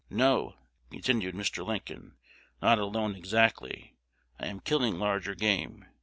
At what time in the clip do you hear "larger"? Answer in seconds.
4.97-5.35